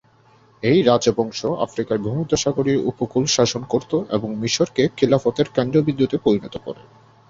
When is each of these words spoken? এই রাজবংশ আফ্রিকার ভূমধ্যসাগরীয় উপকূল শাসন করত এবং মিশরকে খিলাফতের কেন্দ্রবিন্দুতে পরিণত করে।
এই 0.63 0.79
রাজবংশ 0.81 1.39
আফ্রিকার 1.65 1.97
ভূমধ্যসাগরীয় 2.05 2.79
উপকূল 2.91 3.23
শাসন 3.27 3.61
করত 3.63 3.91
এবং 4.11 4.29
মিশরকে 4.41 4.83
খিলাফতের 4.97 5.47
কেন্দ্রবিন্দুতে 5.55 6.17
পরিণত 6.17 6.55
করে। 6.65 6.81